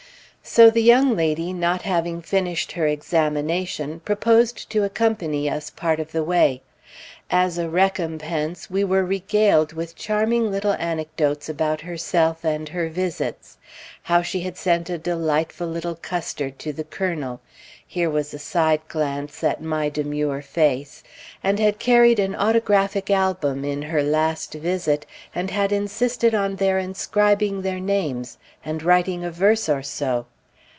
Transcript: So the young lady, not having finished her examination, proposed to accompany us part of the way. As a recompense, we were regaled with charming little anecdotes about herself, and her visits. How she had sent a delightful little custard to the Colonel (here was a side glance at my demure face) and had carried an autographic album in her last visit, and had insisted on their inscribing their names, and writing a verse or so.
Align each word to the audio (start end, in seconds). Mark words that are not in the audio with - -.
So 0.43 0.69
the 0.69 0.81
young 0.83 1.15
lady, 1.15 1.53
not 1.53 1.83
having 1.83 2.21
finished 2.21 2.73
her 2.73 2.85
examination, 2.85 4.01
proposed 4.01 4.69
to 4.71 4.83
accompany 4.83 5.49
us 5.49 5.69
part 5.69 5.97
of 5.99 6.11
the 6.11 6.23
way. 6.25 6.61
As 7.29 7.57
a 7.57 7.69
recompense, 7.69 8.69
we 8.69 8.83
were 8.83 9.05
regaled 9.05 9.71
with 9.71 9.95
charming 9.95 10.51
little 10.51 10.73
anecdotes 10.73 11.47
about 11.47 11.79
herself, 11.81 12.43
and 12.43 12.67
her 12.69 12.89
visits. 12.89 13.59
How 14.01 14.21
she 14.23 14.41
had 14.41 14.57
sent 14.57 14.89
a 14.89 14.97
delightful 14.97 15.67
little 15.67 15.95
custard 15.95 16.59
to 16.59 16.73
the 16.73 16.83
Colonel 16.83 17.39
(here 17.87 18.09
was 18.09 18.33
a 18.33 18.39
side 18.39 18.81
glance 18.89 19.43
at 19.45 19.61
my 19.63 19.87
demure 19.87 20.41
face) 20.41 21.01
and 21.41 21.59
had 21.59 21.79
carried 21.79 22.19
an 22.19 22.35
autographic 22.35 23.09
album 23.09 23.63
in 23.63 23.83
her 23.83 24.03
last 24.03 24.53
visit, 24.55 25.05
and 25.33 25.49
had 25.49 25.71
insisted 25.71 26.35
on 26.35 26.57
their 26.57 26.77
inscribing 26.77 27.61
their 27.61 27.79
names, 27.79 28.37
and 28.65 28.83
writing 28.83 29.23
a 29.23 29.31
verse 29.31 29.69
or 29.69 29.83
so. 29.83 30.25